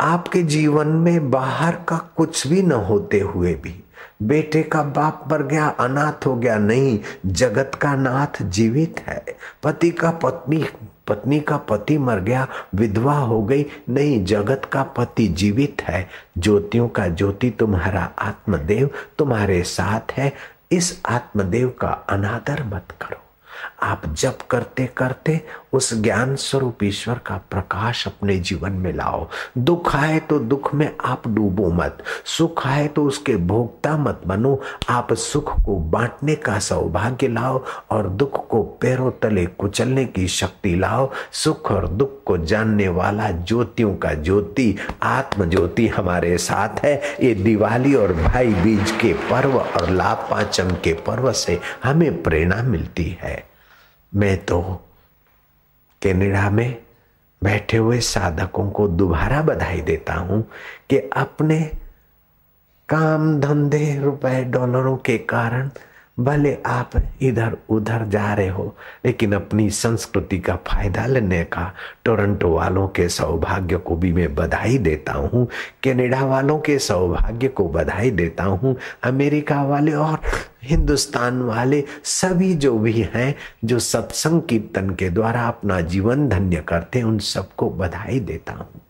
आपके 0.00 0.42
जीवन 0.42 0.86
में 0.86 1.30
बाहर 1.30 1.76
का 1.88 1.96
कुछ 2.16 2.46
भी 2.46 2.62
न 2.62 2.72
होते 2.72 3.20
हुए 3.20 3.54
भी, 3.54 3.84
बेटे 4.22 4.62
का 4.62 4.82
बाप 4.82 5.28
मर 5.32 5.42
गया, 5.42 5.68
अनाथ 5.68 6.26
हो 6.26 6.34
गया, 6.36 6.58
नहीं, 6.58 6.98
जगत 7.26 7.70
का 7.74 7.94
नाथ 7.94 8.42
जीवित 8.42 9.00
है, 9.08 9.24
पति 9.62 9.90
का 9.90 10.10
पत्नी 10.10 10.64
पत्नी 11.06 11.40
का 11.40 11.56
पति 11.56 11.98
मर 11.98 12.20
गया, 12.20 12.48
विधवा 12.74 13.18
हो 13.18 13.42
गई 13.42 13.66
नहीं 13.90 14.24
जगत 14.24 14.62
का 14.72 14.82
पति 14.82 15.28
जीवित 15.28 15.82
है। 15.82 16.08
ज्योतियों 16.38 16.88
का 16.88 17.08
ज्योति 17.08 17.50
तुम्हारा 17.50 18.10
आत्मदेव, 18.18 18.90
तुम्हारे 19.18 19.62
साथ 19.62 20.12
है। 20.12 20.32
इस 20.72 21.02
आत्मदेव 21.06 21.68
का 21.80 21.88
अनादर 21.88 22.64
मत 22.64 22.84
करो। 23.00 23.20
आप 23.82 24.02
जप 24.06 24.38
करते 24.50 24.86
करते 24.96 25.46
उस 25.74 25.92
ज्ञान 25.94 26.34
स्वरूप 26.36 26.82
ईश्वर 26.84 27.18
का 27.18 27.36
प्रकाश 27.50 28.06
अपने 28.06 28.36
जीवन 28.38 28.72
में 28.72 28.92
लाओ। 28.92 29.26
दुख 29.58 29.94
आए 29.96 30.18
तो 30.20 30.38
दुख 30.38 30.74
में 30.74 30.90
आप 31.04 31.28
डूबो 31.28 31.70
मत। 31.72 32.02
सुख 32.24 32.66
आए 32.66 32.86
तो 32.88 33.04
उसके 33.04 33.36
भोगता 33.36 33.96
मत 33.96 34.20
बनो। 34.26 34.60
आप 34.88 35.12
सुख 35.12 35.52
को 35.62 35.76
बांटने 35.90 36.34
का 36.34 36.58
सौभाग्य 36.58 37.28
लाओ 37.28 37.62
और 37.90 38.08
दुख 38.08 38.46
को 38.48 38.62
पैरों 38.62 39.10
तले 39.22 39.46
कुचलने 39.46 40.04
की 40.04 40.28
शक्ति 40.28 40.74
लाओ। 40.74 41.10
सुख 41.32 41.70
और 41.72 41.88
दुख 41.88 42.22
को 42.24 42.38
जानने 42.38 42.88
वाला 42.88 43.30
ज्योतियों 43.30 43.94
का 43.96 44.14
ज्योति 44.14 44.74
आत्म 45.02 45.48
ज्योति 45.50 45.88
हमारे 45.88 46.36
साथ 46.38 46.84
है। 46.84 46.94
ये 47.22 47.34
दिवाली 47.34 47.94
और 47.94 48.12
भाई 48.12 48.54
बीज 48.54 48.90
के 48.90 49.12
पर्व 49.30 49.58
और 49.58 49.90
लाभ 49.90 50.26
पाचम 50.30 50.70
के 50.84 50.92
पर्व 51.06 51.32
से 51.32 51.60
हमें 51.84 52.22
प्रेरणा 52.22 52.62
मिलती 52.62 53.16
है। 53.22 53.42
मैं 54.12 54.36
तो 54.44 54.60
कनाडा 56.04 56.50
में 56.50 56.84
बैठे 57.44 57.76
हुए 57.76 58.00
साधकों 58.00 58.70
को 58.70 58.88
दोबारा 58.88 59.42
बधाई 59.42 59.80
देता 59.80 60.14
हूँ 60.14 60.42
कि 60.90 60.98
अपने 60.98 61.60
काम 62.88 63.40
धंधे 63.40 64.00
रुपए 64.00 64.44
डॉलरों 64.44 64.96
के 64.96 65.18
कारण 65.18 65.70
भले 66.18 66.56
आप 66.66 66.90
इधर 67.22 67.56
उधर 67.68 68.04
जा 68.08 68.34
रहे 68.34 68.48
हो, 68.48 68.76
लेकिन 69.06 69.32
अपनी 69.32 69.70
संस्कृति 69.70 70.38
का 70.38 70.56
फ़ायदा 70.56 71.06
लेने 71.06 71.42
का 71.44 71.72
टोरंटो 72.04 72.50
वालों 72.50 72.88
के 72.88 73.08
सौभाग्य 73.08 73.76
को 73.76 73.96
भी 73.96 74.12
मैं 74.12 74.34
बधाई 74.34 74.78
देता 74.78 75.12
हूँ। 75.12 75.46
कनाडा 75.84 76.24
वालों 76.24 76.58
के 76.58 76.78
सौभाग्य 76.78 77.48
को 77.48 77.68
बधाई 77.68 78.10
देता 78.10 78.44
हूँ। 78.44 78.76
अमेरिका 79.04 79.62
वाले 79.62 79.92
और 79.92 80.20
हिंदुस्तान 80.64 81.42
वाले 81.42 81.84
सभी 82.04 82.54
जो 82.54 82.78
भी 82.78 83.00
हैं, 83.14 83.34
जो 83.64 83.78
सत्संग 83.78 84.42
कीर्तन 84.42 84.90
के 84.90 85.10
द्वारा 85.10 85.48
अपना 85.48 85.80
जीवन 85.80 86.28
धन्य 86.28 86.64
करते 86.68 86.98
हैं, 86.98 87.06
उन 87.06 87.18
सबको 87.18 87.70
बधाई 87.70 88.20
देता 88.20 88.52
हूँ। 88.52 88.80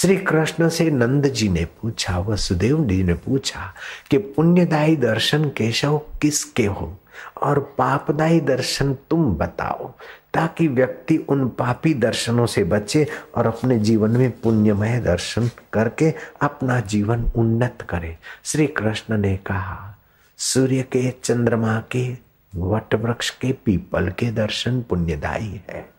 श्री 0.00 0.16
कृष्ण 0.16 0.68
से 0.68 0.90
नंद 0.90 1.26
जी 1.26 1.48
ने 1.48 1.64
पूछा 1.64 2.18
वसुदेव 2.18 2.84
जी 2.84 3.02
ने 3.02 3.14
पूछा 3.14 3.74
कि 4.10 4.18
पुण्यदायी 4.18 4.96
दर्शन 4.96 5.44
केशव 5.44 5.98
किसके 6.22 6.66
हो 6.66 6.98
और 7.42 7.74
पापदायी 7.78 8.40
दर्शन 8.40 8.94
तुम 8.94 9.34
बताओ, 9.34 9.94
ताकि 10.34 10.68
व्यक्ति 10.68 11.16
उन 11.16 11.48
पापी 11.48 11.94
दर्शनों 11.94 12.46
से 12.46 12.64
बचे 12.64 13.06
और 13.34 13.46
अपने 13.46 13.78
जीवन 13.78 14.10
में 14.10 14.40
पुण्यमय 14.40 15.00
दर्शन 15.00 15.50
करके 15.72 16.14
अपना 16.42 16.80
जीवन 16.80 17.24
उन्नत 17.36 17.78
करे। 17.88 18.18
श्री 18.44 18.66
कृष्ण 18.66 19.18
ने 19.18 19.36
कहा, 19.36 19.98
सूर्य 20.38 20.82
के, 20.82 21.10
चंद्रमा 21.10 21.82
के, 21.90 22.16
वट 22.56 22.94
वृक्ष 22.94 23.30
के, 23.30 23.52
पीपल 23.52 24.08
के 24.08 24.30
दर्शन 24.30 24.82
पुण्यदायी 24.82 25.60
है। 25.70 25.90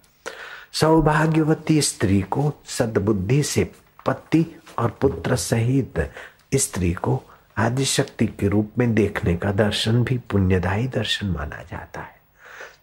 सौभाग्यवती 0.74 1.82
स्त्री 1.82 2.22
को 2.22 2.53
सद्बुद्धि 2.65 3.44
से 3.44 3.72
पति 4.06 4.60
और 4.79 4.98
पुत्र 5.01 5.36
सहित 5.36 6.12
स्त्री 6.56 6.94
को 6.94 7.24
आदिशक्ति 7.58 8.27
के 8.27 8.48
रूप 8.48 8.72
में 8.77 8.96
देखने 8.96 9.36
का 9.36 9.51
दर्शन 9.51 10.03
भी 10.03 10.18
पुण्यदायी 10.18 10.88
दर्शन 10.88 11.27
माना 11.27 11.63
जाता 11.63 12.01
है। 12.01 12.20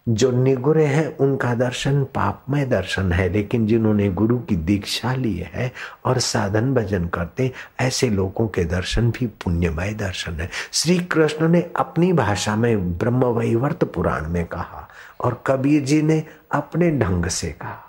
जो 0.09 0.31
निगुरे 0.31 0.85
हैं, 0.85 1.17
उनका 1.17 1.55
दर्शन 1.55 2.05
पापमय 2.05 2.65
दर्शन 2.65 3.13
है, 3.13 3.29
लेकिन 3.29 3.67
जिन्होंने 3.67 4.09
गुरु 4.09 4.39
की 4.39 4.57
दीक्षा 4.57 5.15
ली 5.15 5.37
है 5.39 5.73
और 6.05 6.19
साधन 6.19 6.75
भजन 6.75 7.07
करते 7.07 7.53
ऐसे 7.81 8.11
लोगों 8.11 8.49
के 8.49 8.65
दर्शन 8.65 9.11
भी 9.11 9.27
पुण्यमय 9.27 9.93
दर्शन 9.93 10.33
है। 10.33 10.51
श्री 10.73 10.99
कृष्ण 10.99 11.49
ने 11.49 11.71
अपनी 11.77 12.13
भाषा 12.13 12.57
में 12.57 12.99
ब्रह्म 12.99 13.25
वैवर्त 13.25 13.85
पुराण 13.85 14.29
में 14.29 14.45
कहा 14.45 14.89
और 15.21 15.43
कबीर 15.47 15.83
जी 15.83 16.03
ने 16.03 16.25
अपने 16.53 16.91
ढंग 16.91 17.27
से 17.27 17.49
कहा। 17.49 17.86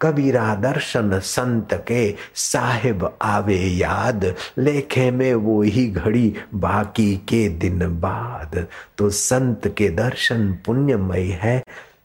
कबीरा 0.00 0.54
दर्शन 0.54 1.18
संत 1.18 1.84
के 1.88 2.14
साहिब 2.34 3.18
आवे 3.22 3.56
याद, 3.56 4.34
लेखे 4.58 5.10
में 5.10 5.34
वो 5.34 5.62
ही 5.62 5.86
घड़ी 5.86 6.34
बाकी 6.54 7.16
के 7.16 7.48
दिन 7.48 8.00
बाद। 8.00 8.66
तो 8.98 9.10
संत 9.10 9.68
के 9.78 9.88
दर्शन 9.88 10.52
पुण्यमय 10.66 11.38
है, 11.42 11.62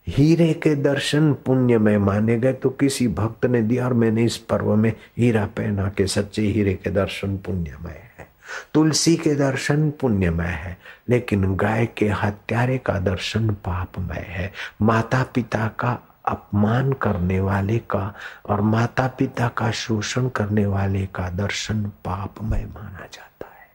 हीरे 0.08 0.54
के 0.54 0.76
दर्शन 0.76 1.34
पुण्यमय 1.34 1.98
माने 1.98 2.40
गए। 2.40 2.54
तो 2.54 2.70
किसी 2.70 3.08
भक्त 3.08 3.46
ने 3.46 3.62
दिया, 3.62 3.86
और 3.86 3.94
मैंने 3.94 4.24
इस 4.24 4.38
पर्व 4.38 4.76
में 4.76 4.94
हीरा 5.18 5.46
पहना 5.46 5.92
के 5.98 6.08
सच्चे 6.08 6.42
हीरे 6.42 6.74
के 6.74 6.90
दर्शन 6.90 7.38
पुण्यमय 7.38 8.02
है। 8.20 8.28
तुलसी 8.74 9.16
के 9.16 9.36
दर्शन 9.36 9.90
पुण्यमय 9.90 10.46
है, 10.46 10.78
लेकिन 11.10 11.56
गाय 11.56 11.86
के 11.98 12.08
हत्यारे 12.08 12.78
का 12.78 13.00
दर्शन 13.00 13.50
पापमय 13.50 14.26
है। 14.28 14.52
माता 14.82 15.24
पिता 15.24 15.68
का 15.80 16.11
अपमान 16.32 16.94
करने 16.94 17.40
वाले 17.40 17.78
का 17.78 18.16
और 18.46 18.62
माता 18.62 19.08
पिता 19.08 19.48
का 19.48 19.72
शोषण 19.72 20.30
करने 20.30 20.66
वाले 20.66 21.06
का 21.06 21.30
दर्शन 21.30 21.84
पापमय 21.84 22.66
माना 22.66 23.06
जाता 23.14 23.48
है। 23.48 23.72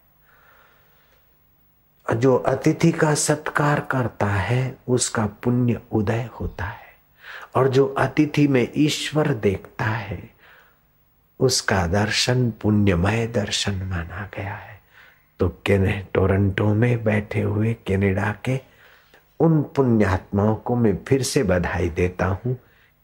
जो 2.20 2.36
अतिथि 2.36 2.92
का 2.92 3.14
सत्कार 3.14 3.80
करता 3.80 4.26
है, 4.26 4.76
उसका 4.88 5.26
पुण्य 5.26 5.80
उदय 5.92 6.30
होता 6.40 6.64
है। 6.64 6.86
और 7.54 7.68
जो 7.68 7.86
अतिथि 7.86 8.48
में 8.48 8.72
ईश्वर 8.76 9.34
देखता 9.34 9.84
है, 9.84 10.30
उसका 11.40 11.86
दर्शन, 11.86 12.50
पुण्यमय 12.50 13.26
दर्शन 13.26 13.75
माना 13.75 14.28
गया 14.36 14.54
है। 14.54 14.80
तो 15.40 15.62
टोरंटो 16.14 16.75
में 16.75 17.04
बैठे 17.04 17.40
हुए, 17.40 17.75
कनाडा 17.75 18.34
के 18.44 18.75
उन 19.40 19.62
पुण्यात्माओं 19.76 20.55
को 20.57 20.76
मैं 20.76 20.97
फिर 21.09 21.23
से 21.23 21.43
बधाई 21.43 21.88
देता 21.88 22.26
हूँ 22.26 22.57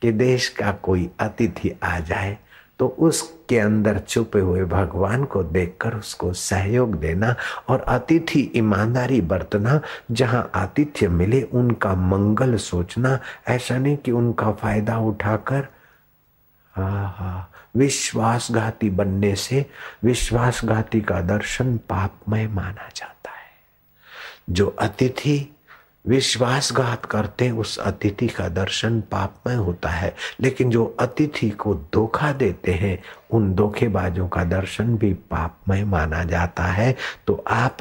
कि 0.03 0.13
देश 0.13 0.49
का 0.49 0.73
कोई 0.73 1.11
अतिथि 1.21 1.79
आ 1.83 1.99
जाए 2.01 2.39
तो 2.79 2.87
उसके 2.99 3.59
अंदर 3.59 3.99
छुपे 3.99 4.41
हुए 4.41 4.65
भगवान 4.65 5.25
को 5.25 5.43
देखकर 5.43 5.95
उसको 5.95 6.33
सहयोग 6.33 6.95
देना 6.95 7.35
और 7.69 7.81
अतिथि 7.81 8.41
ईमानदारी 8.57 9.21
बरतना, 9.21 9.81
जहाँ 10.11 10.51
आतिथ्य 10.55 11.09
मिले 11.09 11.43
उनका 11.43 11.95
मंगल 11.95 12.57
सोचना, 12.57 13.19
ऐसा 13.49 13.79
नहीं 13.79 13.97
कि 13.97 14.11
उनका 14.11 14.53
फ़ायदा 14.53 14.99
उठाकर 14.99 15.69
हा 16.75 17.51
विश्वासघाती 17.77 18.91
बनने 18.91 19.35
से 19.37 19.65
विश्वासघाती 20.05 21.01
का 21.01 21.21
दर्शन 21.21 21.77
पापमय 21.79 22.47
माना 22.47 22.89
जाता 22.97 23.31
है। 23.31 23.51
जो 24.51 24.67
अतिथि 24.67 25.52
विश्वासघात 26.07 27.05
करते 27.07 27.51
उस 27.51 27.79
अतिथि 27.79 28.27
का 28.27 28.49
दर्शन 28.49 29.01
पापमय 29.01 29.55
होता 29.55 29.89
है। 29.89 30.15
लेकिन 30.41 30.71
जो 30.71 30.97
अतिथि 31.01 31.51
को 31.51 31.75
धोखा 31.75 32.33
देते 32.33 32.73
हैं, 32.73 33.03
उन 33.31 33.55
धोखेबाजों 33.55 34.29
का 34.29 34.45
दर्शन 34.45 34.97
भी 34.97 35.15
पापमय 35.15 35.85
माना 35.85 36.25
जाता 36.25 36.65
है। 36.65 36.97
तो 37.27 37.45
आप 37.47 37.77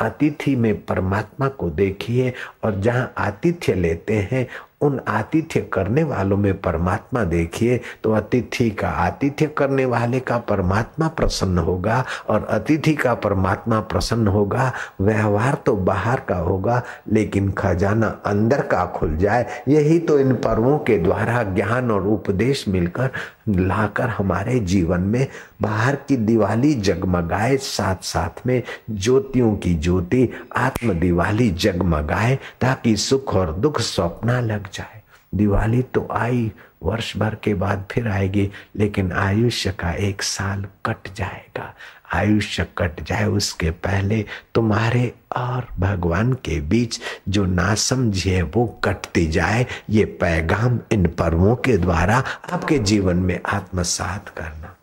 अतिथि 0.00 0.56
में 0.56 0.84
परमात्मा 0.84 1.48
को 1.48 1.70
देखिए 1.70 2.32
और 2.64 2.80
जहाँ 2.80 3.14
आतिथ्य 3.18 3.74
लेते 3.74 4.28
हैं 4.32 4.48
उन 4.80 5.00
आतिथ्य 5.08 5.60
करने 5.72 6.02
वालों 6.04 6.36
में 6.36 6.60
परमात्मा 6.60 7.24
देखिए 7.24 7.80
तो 8.04 8.12
अतिथि 8.12 8.68
का 8.70 8.88
आतिथ्य 8.88 9.46
करने 9.58 9.84
वाले 9.84 10.20
का 10.20 10.38
परमात्मा 10.48 11.08
प्रसन्न 11.08 11.58
होगा 11.58 12.04
और 12.28 12.44
अतिथि 12.50 12.94
का 12.94 13.14
परमात्मा 13.16 13.80
प्रसन्न 13.82 14.28
होगा। 14.28 14.72
व्यवहार 15.00 15.54
तो 15.66 15.74
बाहर 15.76 16.20
का 16.20 16.36
होगा, 16.36 16.82
लेकिन 17.12 17.50
खजाना 17.50 18.06
अंदर 18.26 18.60
का 18.62 18.84
खुल 18.96 19.16
जाए। 19.16 19.46
यही 19.68 19.98
तो 19.98 20.18
इन 20.18 20.34
पर्वों 20.36 20.78
के 20.78 20.98
द्वारा 20.98 21.42
ज्ञान 21.44 21.90
और 21.90 22.06
उपदेश 22.06 22.64
मिलकर 22.68 23.10
लाकर 23.48 24.08
हमारे 24.08 24.58
जीवन 24.62 25.00
में 25.02 25.26
बाहर 25.62 25.96
की 26.08 26.16
दिवाली 26.16 26.72
जगमगाए 26.74 27.56
साथ 27.56 28.04
साथ 28.04 28.46
में 28.46 28.62
ज्योतियों 28.90 29.54
की 29.56 29.74
ज्योति 29.74 30.28
आत्म 30.56 30.92
दिवाली 30.92 31.50
जगमगाए, 31.50 32.38
ताकि 32.60 32.96
सुख 32.96 33.34
और 33.34 33.52
दुख 33.52 33.80
स्वप्न 33.80 34.40
लग 34.42 34.68
जाए। 34.72 35.02
दिवाली 35.34 35.82
तो 35.82 36.08
आई, 36.10 36.52
वर्ष 36.82 37.16
भर 37.16 37.34
के 37.34 37.54
बाद 37.54 37.84
फिर 37.90 38.08
आएगी, 38.08 38.50
लेकिन 38.76 39.12
आयुष्य 39.12 39.72
का 39.72 39.92
एक 39.92 40.22
साल 40.22 40.64
कट 40.86 41.12
जाएगा। 41.14 41.74
आयुष्य 42.14 42.66
कट 42.78 43.02
जाए 43.02 43.24
उसके 43.24 43.70
पहले 43.70 44.24
तुम्हारे 44.54 45.12
और 45.36 45.68
भगवान 45.78 46.32
के 46.32 46.60
बीच 46.60 47.00
जो 47.28 47.44
नासमझ 47.44 48.26
है 48.26 48.42
वो 48.42 48.66
कटती 48.84 49.26
जाए। 49.26 49.66
ये 49.90 50.04
पैगाम 50.04 50.80
इन 50.92 51.06
पर्वों 51.06 51.56
के 51.56 51.76
द्वारा 51.76 52.22
आपके 52.52 52.78
जीवन 52.78 53.16
में 53.16 53.40
आत्मसात 53.46 54.28
करना। 54.28 54.76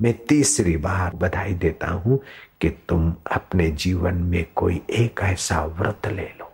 मैं 0.00 0.14
तीसरी 0.26 0.76
बार 0.76 1.14
बधाई 1.14 1.54
देता 1.54 1.90
हूँ 1.90 2.20
कि 2.60 2.68
तुम 2.68 3.14
अपने 3.32 3.68
जीवन 3.68 4.14
में 4.14 4.44
कोई 4.54 4.82
एक 4.90 5.20
ऐसा 5.22 5.64
व्रत 5.64 6.06
ले 6.06 6.28
लो। 6.40 6.45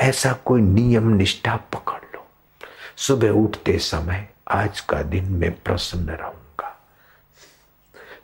ऐसा 0.00 0.32
कोई 0.32 0.60
नियम 0.60 1.08
निष्ठा 1.08 1.56
पकड़ 1.56 2.16
लो। 2.16 2.26
सुबह 2.96 3.30
उठते 3.30 3.78
समय 3.78 4.28
आज 4.48 4.80
का 4.80 5.02
दिन 5.02 5.24
मैं 5.24 5.52
प्रसन्न 5.52 6.10
रहूँगा। 6.10 6.82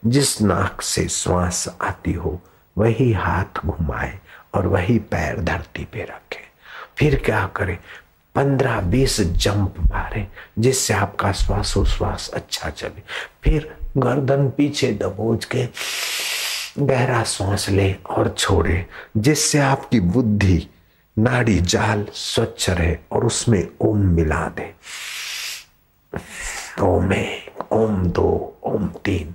जिस 0.06 0.42
नाक 0.42 0.82
से 0.82 1.08
श्वास 1.08 1.76
आती 1.82 2.12
हो, 2.12 2.40
वही 2.78 3.12
हाथ 3.12 3.66
घुमाए 3.66 4.18
और 4.54 4.66
वही 4.66 4.98
पैर 4.98 5.40
धरती 5.40 5.84
पे 5.84 6.02
रखे। 6.02 6.40
फिर 6.98 7.22
क्या 7.24 7.46
करे? 7.46 7.78
पंद्रह 8.34 8.80
बीस 8.80 9.20
जंप 9.20 9.74
मारे 9.80 10.28
जिससे 10.58 10.94
आपका 10.94 11.32
श्वास 11.32 11.46
श्वासोश्वास 11.46 12.30
अच्छा 12.34 12.70
चले। 12.70 13.02
फिर 13.42 13.76
गर्दन 13.96 14.50
पीछे 14.50 14.92
दबोच 14.92 15.44
के 15.44 15.68
गहरा 16.78 17.22
सांस 17.22 17.68
ले 17.68 17.94
और 17.94 18.34
छोड़े, 18.38 18.86
जिससे 19.16 19.58
आपकी 19.58 20.00
बुद्धि 20.00 20.68
नाड़ी 21.18 21.60
जाल 21.60 22.06
स्वच्छ 22.12 22.70
रहे 22.70 22.96
और 23.12 23.24
उसमें 23.24 23.68
ओम 23.80 23.98
मिला 23.98 24.52
दे। 24.56 24.72
ओम 26.82 27.12
एक, 27.12 27.72
ओम 27.72 28.06
दो, 28.06 28.56
ओम 28.64 28.86
तीन। 28.86 29.34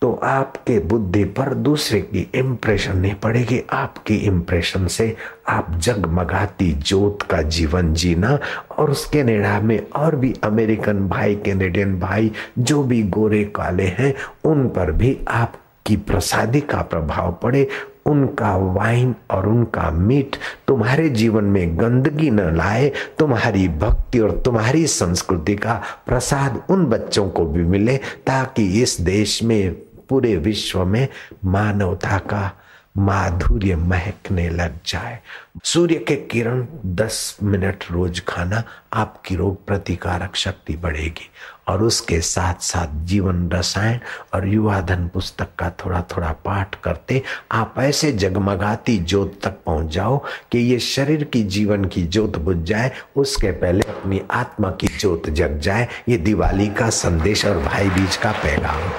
तो 0.00 0.20
आपके 0.24 0.78
बुद्धि 0.78 1.24
पर 1.24 1.54
दूसरे 1.54 2.00
की 2.00 2.30
इम्प्रेशन 2.34 2.96
नहीं 2.98 3.14
पड़ेगी। 3.14 3.62
आपकी 3.72 4.16
इम्प्रेशन 4.16 4.86
से 4.86 5.16
आप 5.48 5.66
जगमगाती 5.70 6.72
ज्योत 6.72 7.22
का 7.22 7.42
जीवन 7.42 7.94
जीना 7.94 8.38
और 8.78 8.90
उसके 8.90 9.22
नेड़ा 9.22 9.60
में 9.60 9.90
और 9.90 10.16
भी 10.16 10.34
अमेरिकन 10.44 11.08
भाई, 11.08 11.34
कैनेडियन 11.34 12.00
भाई, 12.00 12.32
जो 12.58 12.82
भी 12.82 13.02
गोरे 13.02 13.44
काले 13.44 13.86
हैं, 13.86 14.14
उन 14.44 14.68
पर 14.68 14.92
भी 14.92 15.18
आपकी 15.28 15.96
प्रसादी 15.96 16.60
का 16.60 16.82
प्रभाव 16.82 17.38
पड़े 17.42 17.68
उनका 18.08 18.56
वाइन 18.56 19.14
और 19.30 19.46
उनका 19.46 19.90
मीट 19.90 20.36
तुम्हारे 20.68 21.08
जीवन 21.08 21.44
में 21.44 21.80
गंदगी 21.80 22.30
न 22.30 22.56
लाए, 22.56 22.92
तुम्हारी 23.18 23.68
भक्ति 23.68 24.18
और 24.18 24.40
तुम्हारी 24.40 24.86
संस्कृति 24.86 25.56
का 25.56 25.82
प्रसाद 26.06 26.62
उन 26.70 26.86
बच्चों 26.86 27.28
को 27.30 27.44
भी 27.44 27.62
मिले, 27.62 27.96
ताकि 27.96 28.82
इस 28.82 29.00
देश 29.00 29.42
में, 29.42 29.72
पूरे 30.08 30.36
विश्व 30.36 30.84
में 30.84 31.08
मानवता 31.44 32.18
का 32.18 32.50
माधुर्य 32.96 33.76
महकने 33.76 34.48
लग 34.48 34.78
जाए। 34.86 35.18
सूर्य 35.64 35.94
के 35.94 36.16
किरण 36.16 36.66
10 36.86 37.38
मिनट 37.42 37.84
रोज 37.90 38.22
खाना 38.28 38.62
आपकी 38.92 39.36
रोग 39.36 39.66
प्रतिकारक 39.66 40.36
शक्ति 40.36 40.76
बढ़ेगी। 40.76 41.30
और 41.68 41.82
उसके 41.82 42.20
साथ 42.20 42.62
साथ 42.62 42.94
जीवन 43.04 43.48
रसायन 43.50 44.00
और 44.34 44.46
युवा 44.48 44.80
धन 44.80 45.08
पुस्तक 45.08 45.48
का 45.58 45.70
थोड़ा 45.84 46.02
थोड़ा 46.10 46.32
पाठ 46.44 46.80
करते, 46.82 47.22
आप 47.52 47.74
ऐसे 47.78 48.12
जगमगाती 48.12 48.96
ज्योत 48.98 49.38
तक 49.44 49.58
पहुँच 49.66 49.92
जाओ 49.92 50.18
कि 50.52 50.58
ये 50.58 50.78
शरीर 50.78 51.24
की 51.24 51.42
जीवन 51.42 51.84
की 51.84 52.02
ज्योत 52.02 52.36
बुझ 52.38 52.56
जाए, 52.58 52.92
उसके 53.16 53.50
पहले 53.52 53.84
अपनी 53.88 54.20
आत्मा 54.30 54.70
की 54.70 54.88
ज्योत 54.98 55.30
जग 55.30 55.58
जाए, 55.58 55.88
ये 56.08 56.16
दिवाली 56.18 56.68
का 56.68 56.90
संदेश 56.90 57.44
और 57.46 57.58
भाई 57.58 57.88
बीज 57.90 58.16
का 58.16 58.32
पैगाम। 58.32 58.90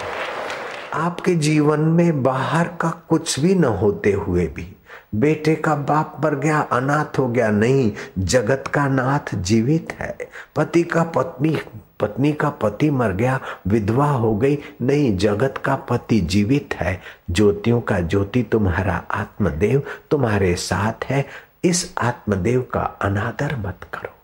आपके 0.93 1.35
जीवन 1.35 1.79
में 1.79 2.23
बाहर 2.23 2.67
का 2.81 2.89
कुछ 3.09 3.39
भी 3.39 3.55
न 3.55 3.63
होते 3.63 4.11
हुए 4.11 4.45
भी, 4.47 4.67
बेटे 5.15 5.55
का 5.55 5.75
बाप 5.75 6.21
मर 6.25 6.35
गया, 6.35 6.59
अनाथ 6.61 7.19
हो 7.19 7.27
गया, 7.27 7.49
नहीं, 7.49 7.91
जगत 8.17 8.67
का 8.67 8.87
नाथ 8.87 9.35
जीवित 9.35 9.93
है, 9.99 10.15
पति 10.55 10.83
का 10.83 11.03
पत्नी 11.15 11.57
पत्नी 11.99 12.33
का 12.33 12.49
पति 12.49 12.89
मर 12.89 13.11
गया, 13.11 13.39
विधवा 13.67 14.11
हो 14.11 14.35
गई, 14.35 14.57
नहीं, 14.81 15.17
जगत 15.17 15.55
का 15.65 15.75
पति 15.75 16.19
जीवित 16.19 16.69
है। 16.73 17.01
ज्योतियों 17.31 17.81
का 17.81 17.99
ज्योति 17.99 18.43
तुम्हारा 18.43 19.03
आत्मदेव, 19.11 19.83
तुम्हारे 20.11 20.55
साथ 20.55 21.05
है। 21.05 21.25
इस 21.63 21.93
आत्मदेव 22.01 22.61
का 22.73 22.79
अनादर 22.79 23.55
मत 23.55 23.77
करो। 23.93 24.15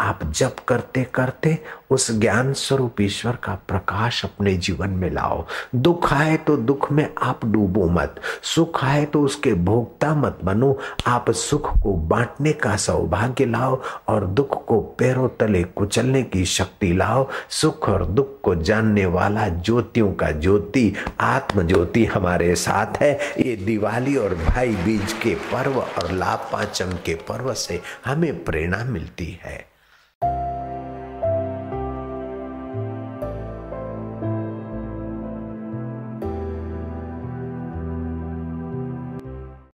आप 0.00 0.20
जप 0.24 0.56
करते 0.68 1.02
करते 1.04 1.58
उस 1.90 2.10
ज्ञान 2.12 2.52
स्वरूप 2.52 3.00
ईश्वर 3.00 3.36
का 3.36 3.54
प्रकाश 3.68 4.24
अपने 4.24 4.54
जीवन 4.56 4.90
में 4.90 5.10
लाओ। 5.10 5.44
दुख 5.74 6.12
आए 6.12 6.36
तो 6.36 6.56
दुख 6.56 6.90
में 6.92 7.08
आप 7.22 7.44
डूबो 7.46 7.86
मत। 7.86 8.20
सुख 8.42 8.84
आए 8.84 9.04
तो 9.04 9.22
उसके 9.22 9.52
भोगता 9.54 10.14
मत 10.14 10.38
बनो। 10.44 10.78
आप 11.06 11.30
सुख 11.30 11.68
को 11.82 11.92
बांटने 11.92 12.52
का 12.52 12.76
सौभाग्य 12.76 13.44
लाओ 13.44 13.80
और 14.08 14.26
दुख 14.26 14.64
को 14.66 14.80
पैरों 14.80 15.28
तले 15.28 15.62
कुचलने 15.62 16.22
की 16.22 16.44
शक्ति 16.44 16.92
लाओ। 16.92 17.28
सुख 17.50 17.88
और 17.88 18.06
दुख 18.06 18.40
को 18.40 18.54
जानने 18.54 19.06
वाला 19.06 19.48
ज्योतियों 19.48 20.12
का 20.12 20.30
ज्योति 20.30 20.92
आत्म 21.20 21.66
ज्योति 21.66 22.04
हमारे 22.04 22.54
साथ 22.54 23.00
है। 23.00 23.12
ये 23.38 23.56
दिवाली 23.56 24.16
और 24.16 24.34
भाई 24.34 24.74
बीज 24.76 25.12
के 25.12 25.34
पर्व 25.34 25.78
और 25.78 26.12
लाभ 26.12 26.48
पाचम 26.52 26.92
के 27.06 27.14
पर्व 27.14 27.52
से 27.52 27.80
हमें 28.04 28.44
प्रेरणा 28.44 28.84
मिलती 28.84 29.38
है। 29.42 29.73